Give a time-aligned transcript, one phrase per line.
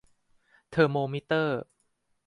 [0.69, 1.61] เทอร์โมมิเตอร์